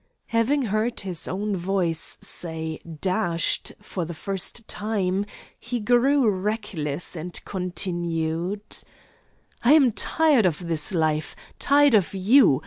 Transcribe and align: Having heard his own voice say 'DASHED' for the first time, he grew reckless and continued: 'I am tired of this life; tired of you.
Having 0.33 0.63
heard 0.63 1.01
his 1.01 1.27
own 1.27 1.55
voice 1.55 2.17
say 2.21 2.79
'DASHED' 2.79 3.73
for 3.83 4.03
the 4.03 4.15
first 4.15 4.67
time, 4.67 5.27
he 5.59 5.79
grew 5.79 6.27
reckless 6.27 7.15
and 7.15 7.39
continued: 7.45 8.81
'I 9.61 9.73
am 9.73 9.91
tired 9.91 10.47
of 10.47 10.65
this 10.67 10.91
life; 10.91 11.35
tired 11.59 11.93
of 11.93 12.15
you. 12.15 12.59